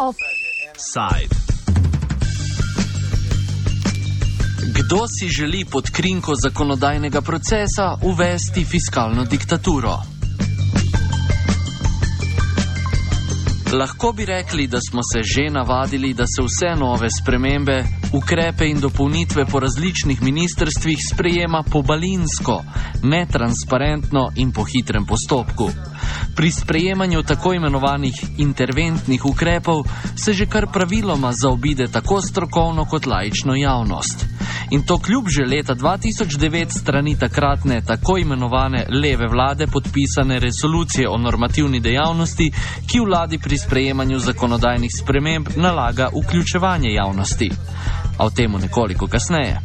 [0.00, 1.34] Offside.
[4.76, 9.96] Kdo si želi pod krinko zakonodajnega procesa uvesti fiskalno diktaturo?
[13.72, 18.80] Lahko bi rekli, da smo se že navadili, da se vse nove spremembe, ukrepe in
[18.80, 22.62] dopolnitve po različnih ministrstvih sprejema pobalinsko,
[23.02, 25.70] netransparentno in po hitrem postopku.
[26.36, 29.84] Pri sprejemanju tako imenovanih interventnih ukrepov
[30.16, 34.26] se že kar praviloma zaobide tako strokovno kot laično javnost.
[34.70, 41.18] In to kljub že leta 2009 strani takratne tako imenovane leve vlade podpisane resolucije o
[41.18, 42.52] normativni dejavnosti,
[42.86, 47.50] ki vladi pri sprejemanju zakonodajnih sprememb nalaga vključevanje javnosti.
[48.20, 49.60] A o tem nekoliko kasneje.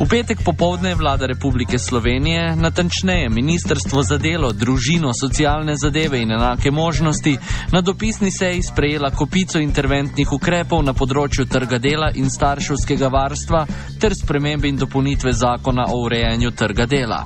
[0.00, 6.32] V petek popovdne je vlada Republike Slovenije, natančneje Ministrstvo za delo, družino, socialne zadeve in
[6.32, 7.38] enake možnosti,
[7.72, 13.66] na dopisni seji sprejela kopico interventnih ukrepov na področju trga dela in starševskega varstva
[14.00, 17.22] ter spremembe in dopolnitve zakona o urejanju trga dela.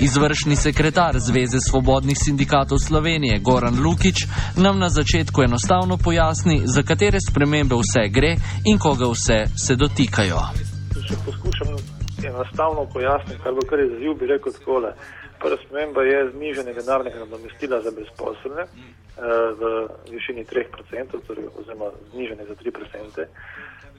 [0.00, 7.18] Izvršni sekretar Zveze svobodnih sindikatov Slovenije Goran Lukič nam na začetku enostavno pojasni, za katere
[7.20, 9.76] spremembe vse gre in koga vse se
[10.08, 10.40] dotikajo.
[11.08, 11.76] Če poskušam
[12.24, 14.92] enostavno pojasniti, kar bo kar izziv, bi rekel takole.
[15.40, 18.70] Prva sprememba je znižanje denarnega nadomestila za brezposobne eh,
[19.60, 23.24] v višini 3%, torej, oziroma znižanje za 3%.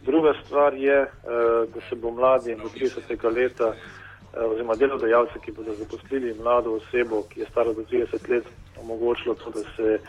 [0.05, 1.09] Druga stvar je, eh,
[1.73, 3.33] da se bo mladi do 30.
[3.35, 3.73] leta
[4.33, 8.45] Eh, oziroma delodajalce, ki bodo zaposlili mlado osebo, ki je stara do 30 let,
[8.81, 9.99] omogočilo to, da se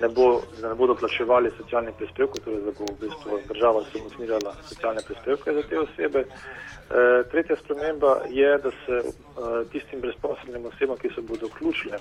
[0.00, 4.54] ne, bo, da ne bodo plačevali socialne prispevke, torej da bo v bistvu država subvencionirala
[4.68, 6.20] socialne prispevke za te osebe.
[6.20, 9.04] E, tretja sprememba je, da se e,
[9.72, 11.98] tistim brezposobnim osebam, ki se bodo vključile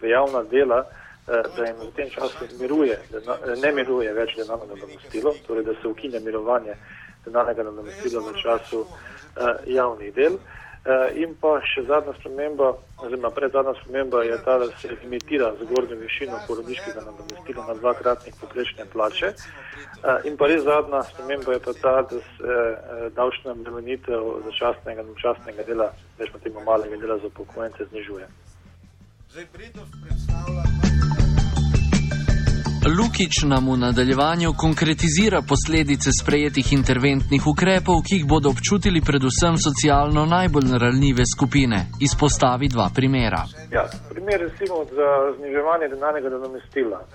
[0.00, 4.66] v javna dela, e, da jim v tem času miruje, da ne miruje več denarno
[4.74, 6.76] nadomestilo, torej da se ukine mirovanje
[7.24, 10.34] denarnega nadomestila v času e, javnih del.
[10.34, 10.65] Eh,
[11.18, 16.38] in pa še zadnja sprememba, oziroma predzadnja sprememba je ta, da se limitira zgornjo višino
[16.46, 19.32] porodniškega nadomestila na dvakratnik poprečne plače.
[19.32, 25.02] Eh, in pa res zadnja sprememba je pa ta, da se eh, davčna bremenitev začasnega
[25.02, 28.28] in občasnega dela, več pa temu malega dela za pokojnice znižuje.
[29.34, 30.85] Zdaj,
[32.86, 40.22] Lukič nam v nadaljevanju konkretizira posledice sprejetih interventnih ukrepov, ki jih bodo občutili predvsem socialno
[40.36, 41.78] najbolj ranljive skupine.
[42.06, 43.42] Izpostavi dva primera.
[43.76, 45.08] Ja, primer recimo za
[45.38, 47.00] zniževanje denarnega nadomestila.
[47.02, 47.10] Uh,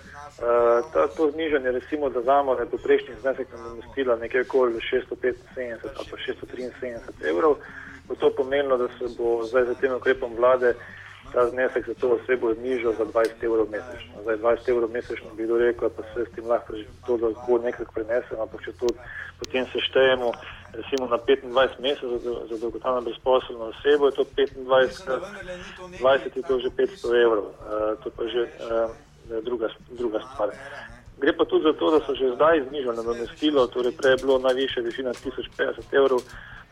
[1.16, 6.16] to znižanje, recimo, da znamo, da je poprečni znesek nadomestila nekaj okoli 675 ali pa
[6.28, 7.54] 673 evrov,
[8.08, 10.76] bo to pomenilo, da se bo zdaj za tem ukrepom vlade
[11.34, 14.22] ta znesek za to osebo znižal za 20 evrov mesečno.
[14.22, 17.58] Zdaj 20 evrov mesečno bi kdo rekel, pa se s tem lahko že to lahko
[17.58, 18.88] nekako prenesemo, ampak če to
[19.40, 20.32] potem seštejemo
[20.74, 24.60] recimo na 25 mesecev za, za dolgotrajno brezposobno osebo, je to 25,
[26.00, 27.46] 20 je to že 500 evrov.
[27.46, 28.92] Uh, to pa že uh,
[29.44, 30.50] druga, druga stvar.
[31.22, 34.40] Gre pa tudi za to, da so že zdaj znižali nadomestilo, torej prej je bilo
[34.40, 36.20] najviše višina 1050 evrov,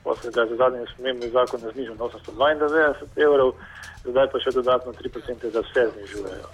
[0.04, 3.54] pa se ga za zadnji spremembi zakona znižal na 892 evrov
[4.06, 6.50] zdaj pa še dodatno 3% za vse znižujejo.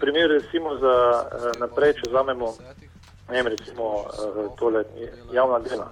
[0.00, 0.94] Primer recimo za
[1.60, 2.52] naprej, če vzamemo
[3.30, 4.04] ne, recimo
[4.58, 4.84] tole
[5.32, 5.88] javna dela,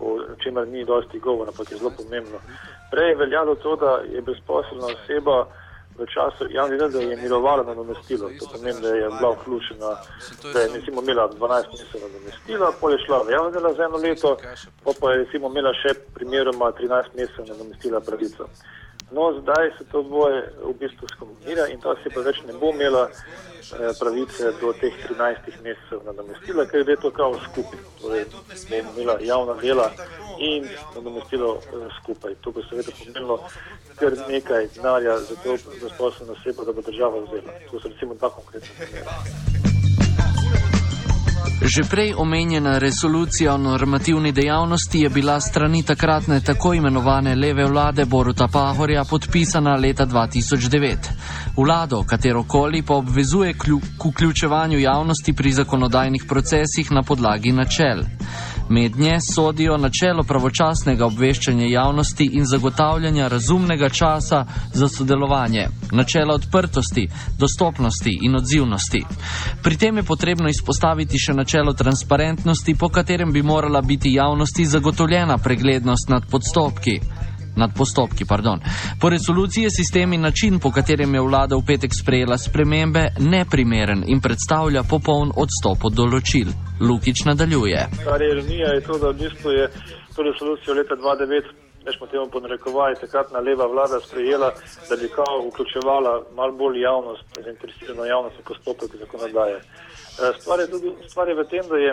[0.00, 2.40] o čemer ni dosti govora, ampak je zelo pomembno.
[2.90, 5.44] Prej je veljalo to, da je brezposelna oseba
[6.00, 8.30] v času javnih del, da je mirovala na namestilo.
[8.38, 9.90] To pomeni, da je bila vključena,
[10.52, 13.84] da je recimo imela 12 mesecev na namestilo, pol je šla v javno delo za
[13.84, 14.36] eno leto,
[15.00, 18.48] pa je recimo imela še primeroma 13 mesecev na namestila pravico.
[19.10, 23.08] No, zdaj se to dvoje v bistvu skombinira in ta oseba več ne bo imela
[23.10, 27.80] eh, pravice do teh 13 mesecev nadomestila, ker je to kao skupaj.
[28.00, 29.90] Torej, bo imela javna dela
[30.38, 32.38] in nadomestilo eh, skupaj.
[32.40, 33.40] To bo seveda pomenilo
[33.98, 37.58] kar nekaj denarja za to zasposobno osebo, da bo država vzela.
[37.70, 39.49] To so recimo dva konkretna primera.
[41.60, 48.04] Že prej omenjena resolucija o normativni dejavnosti je bila strani takratne tako imenovane leve vlade
[48.04, 50.96] Boruta Pahorja podpisana leta 2009.
[51.56, 53.64] Vlado, katerokoli pa obvezuje k
[54.04, 58.02] vključevanju javnosti pri zakonodajnih procesih na podlagi načel.
[58.70, 67.08] Mednje sodijo načelo pravočasnega obveščanja javnosti in zagotavljanja razumnega časa za sodelovanje, načelo odprtosti,
[67.38, 69.02] dostopnosti in odzivnosti.
[69.62, 75.38] Pri tem je potrebno izpostaviti še načelo transparentnosti, po katerem bi morala biti javnosti zagotovljena
[75.38, 77.00] preglednost nad podstopki.
[77.60, 78.24] Nad postopki.
[78.24, 78.60] Pardon.
[79.00, 84.04] Po resoluciji je sistem in način, po katerem je vlada v petek sprejela spremembe, neprimeren
[84.06, 86.52] in predstavlja popoln odstop od določil.
[86.80, 87.80] Lukič nadaljuje.
[88.04, 89.66] Kar je ironija, je to, da v bistvu je
[90.16, 91.52] to resolucijo leta 2009,
[91.86, 94.52] rečemo temu po narekovaj, takratna leva vlada sprejela,
[94.88, 99.56] da bi kao vključevala malo bolj javnost, zainteresirano javnost v postopek zakonodaje.
[99.56, 101.92] Eh, stvar je, tudi, stvar je v tem, da je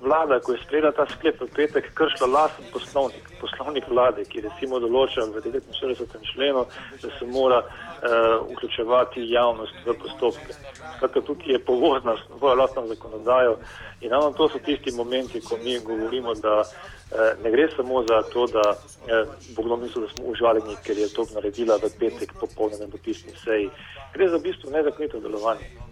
[0.00, 4.80] vlada, ko je sprejela ta sklep v petek, kršila lasten poslovnik, poslovnik vlade, ki recimo
[4.80, 6.16] določa v 49.
[6.32, 6.64] členu,
[7.02, 10.56] da se mora uh, vključevati javnost v postopke.
[10.96, 13.58] Skratka, tukaj je povozna svojo lastno zakonodajo
[14.00, 18.22] in ravno to so tisti momenti, ko mi govorimo, da uh, ne gre samo za
[18.32, 22.32] to, da uh, bo kdo mislil, da smo užaljeni, ker je to naredila v petek
[22.40, 23.70] popolnem dopisni seji.
[24.14, 25.89] Gre za v bistvu nezakonito delovanje.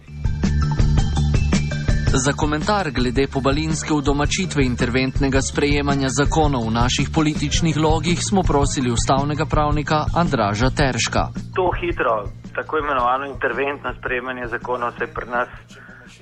[2.13, 9.45] Za komentar glede pobalinske udomačitve interventnega sprejemanja zakonov v naših političnih logih smo prosili ustavnega
[9.45, 11.23] pravnika Andraža Terška.
[11.57, 12.15] To hitro,
[12.55, 15.49] tako imenovano interventno sprejemanje zakonov se je pri nas,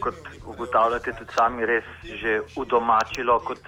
[0.04, 0.20] kot
[0.52, 1.88] ugotavljate tudi sami, res
[2.22, 2.32] že
[2.62, 3.64] udomačilo kot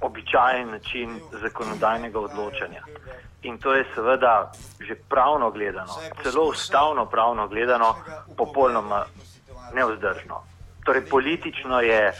[0.00, 2.82] običajen način zakonodajnega odločanja.
[3.42, 5.92] In to je seveda že pravno gledano,
[6.22, 7.94] celo ustavno pravno gledano,
[8.36, 9.04] popolnoma
[9.74, 10.53] nevzdržno.
[10.84, 12.12] Torej, politično je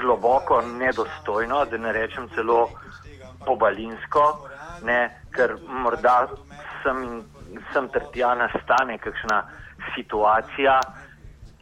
[0.00, 2.68] globoko nedostojno, da ne rečem celo
[3.46, 4.24] pobalinsko,
[4.82, 5.00] ne,
[5.36, 6.26] ker morda
[6.82, 7.22] sem,
[7.72, 9.42] sem trtja nastane kakšna
[9.94, 10.80] situacija,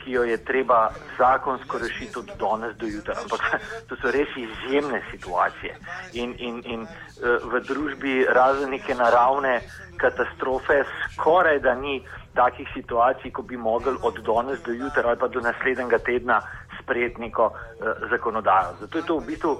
[0.06, 3.14] ki jo je treba zakonsko rešiti od danes do jutra.
[3.22, 3.40] Ampak
[3.88, 5.74] to so res izjemne situacije.
[6.12, 9.60] In, in, in eh, v družbi razen neke naravne
[9.98, 11.98] katastrofe skoraj da ni
[12.34, 16.40] takih situacij, ko bi mogli od danes do jutra ali pa do naslednjega tedna
[16.82, 18.76] sprejeti neko eh, zakonodajo.
[18.80, 19.56] Zato je to v bistvu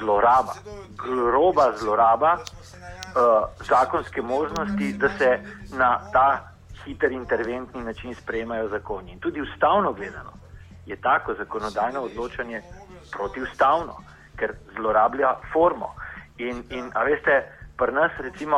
[0.00, 0.58] zloraba,
[1.04, 5.40] groba zloraba eh, zakonske možnosti, da se
[5.72, 6.55] na ta
[6.86, 9.12] hiter interventni način sprejemajo zakoni.
[9.12, 10.32] In tudi ustavno gledano
[10.86, 12.62] je tako zakonodajno odločanje
[13.12, 13.96] protiustavno,
[14.36, 15.94] ker zlorablja formo.
[16.38, 17.42] In, in a veste,
[17.76, 18.56] pri nas recimo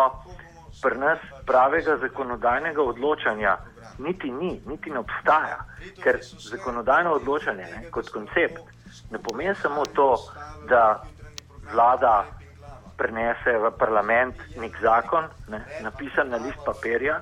[0.83, 3.57] pri nas pravega zakonodajnega odločanja
[3.99, 5.59] niti ni, niti ne obstaja,
[6.03, 8.61] ker zakonodajno odločanje ne, kot koncept
[9.11, 10.17] ne pomeni samo to,
[10.69, 11.03] da
[11.73, 12.27] vlada
[12.99, 17.21] prenese v parlament nek zakon, ne, napisan na list papirja,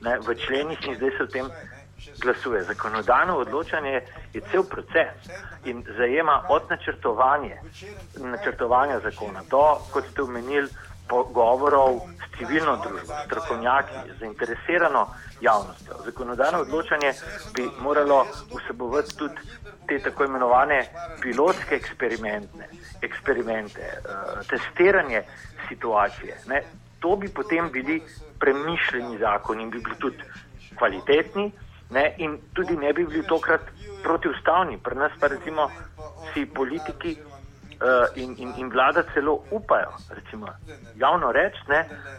[0.00, 1.50] ne, v členih in zdaj se o tem
[2.22, 2.64] glasuje.
[2.64, 4.00] Zakonodajno odločanje
[4.32, 5.28] je cel proces
[5.64, 7.60] in zajema od načrtovanja,
[8.16, 10.68] načrtovanja zakona do, kot ste omenili,
[11.08, 15.06] pogovorov s civilno družbo, strokovnjaki, zainteresirano
[15.40, 15.94] javnostjo.
[16.04, 17.12] Zakonodajno odločanje
[17.54, 19.40] bi moralo vsebovati tudi
[19.88, 20.82] te tako imenovane
[21.20, 21.80] pilotske
[23.02, 25.22] eksperimente, uh, testiranje
[25.68, 26.36] situacije.
[26.46, 26.62] Ne.
[26.98, 28.02] To bi potem bili
[28.38, 30.22] premišljeni zakoni in bi bili tudi
[30.78, 31.52] kvalitetni
[31.90, 33.60] ne, in tudi ne bi bili tokrat
[34.02, 34.78] protiustavni.
[34.78, 35.70] Pri nas pa recimo
[36.32, 37.16] si politiki
[38.16, 40.46] in, in, in vlada celo upajo, recimo,
[40.96, 41.58] javno reči,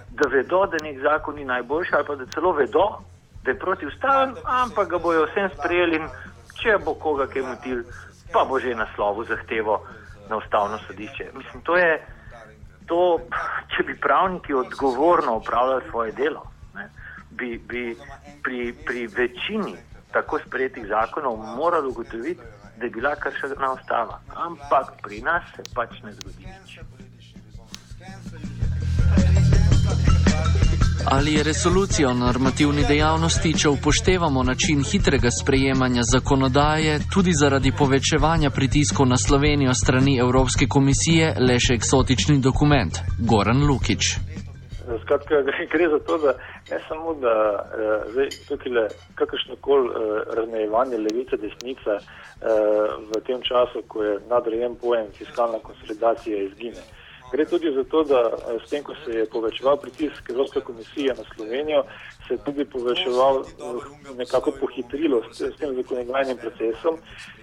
[0.10, 2.86] da vedo, da nek zakon ni najboljši, ali pa da celo vedo,
[3.44, 6.08] da je protiustaven, ampak ga bojo vsem sprejeli in
[6.62, 7.84] če bo koga kaj motil,
[8.34, 9.82] pa bo že naslovu zahtevo
[10.30, 11.32] na ustavno sodišče.
[11.34, 12.06] Mislim, to je
[12.88, 13.20] to,
[13.76, 16.44] če bi pravniki odgovorno upravljali svoje delo,
[16.76, 16.90] ne,
[17.32, 17.98] bi, bi
[18.44, 19.76] pri, pri večini
[20.12, 22.42] tako sprejetih zakonov morali ugotoviti,
[22.80, 24.20] da je bila kršena ustava.
[24.48, 26.80] Ampak pri nas se pač ne zgodi nič.
[31.06, 38.50] Ali je resolucija o normativni dejavnosti, če upoštevamo način hitrega sprejemanja zakonodaje, tudi zaradi povečevanja
[38.50, 43.00] pritiskov na Slovenijo strani Evropske komisije, le še eksotični dokument?
[43.20, 44.28] Goran Lukič.
[45.10, 45.42] Skratka,
[45.74, 46.34] gre za to, da
[46.72, 47.34] ne samo, da
[48.16, 49.96] je tukaj le kakršno koli uh,
[50.38, 52.04] razmejevanje levice, desnice uh,
[53.10, 56.84] v tem času, ko je nadrejen pojem fiskalna konsolidacija izgine.
[57.31, 58.21] Gre tudi za to, da
[58.65, 61.83] s tem, ko se je povečeval pritisk Evropske komisije na Slovenijo,
[62.27, 63.43] se je tudi povečeval
[64.17, 66.98] nekako pohitrilo s, s tem zakonodajnim procesom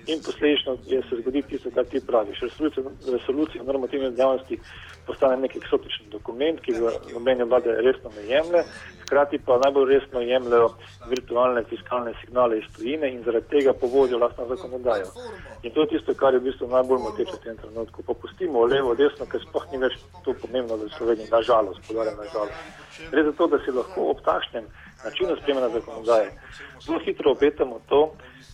[0.07, 2.41] in posledično je se zgodi tisto, kar ti praviš.
[2.41, 4.59] Resolucija, resolucija o normativni dejavnosti
[5.07, 8.63] postane nek eksotični dokument, ki ga nobene vlade resno ne jemlje,
[9.07, 10.69] hkrati pa najbolj resno jemljajo
[11.09, 15.07] virtualne fiskalne signale iz tujine in zaradi tega povodijo lastno zakonodajo.
[15.63, 18.03] In to je tisto, kar je v bistvu najbolj moteče v tem trenutku.
[18.03, 19.95] Popustimo levo, desno, ker sploh ni več
[20.25, 22.59] to pomembno za Slovenijo, nažalost, podarjam nažalost.
[23.11, 24.67] Gre za to, da si lahko ob takšnem
[25.05, 26.29] načinu spremljanja zakonodaje.
[26.85, 28.01] Zelo hitro obetamo to,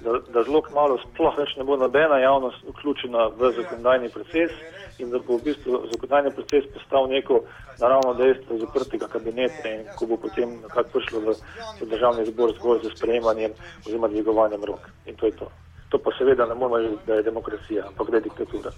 [0.05, 4.51] da, da zelo malo sploh več ne bo nobena javnost vključena v zakonodajni proces
[4.99, 7.43] in da bo v bistvu zakonodajni proces postal neko
[7.81, 11.37] naravno dejstvo zaprtega kabineta in ko bo potem nekako prišlo v,
[11.81, 13.53] v državni zbor zgolj za sprejemanjem
[13.87, 14.91] oziroma dvigovanjem rok.
[15.07, 15.51] In to je to.
[15.89, 18.71] To pa seveda ne moramo reči, da je demokracija, ampak da je diktatura.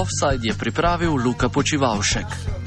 [0.00, 2.57] Offside je pripravil Luka Počivalšek.